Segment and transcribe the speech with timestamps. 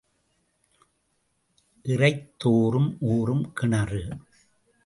[1.83, 4.17] இறைத்தோறும் ஊறும் கிணறு.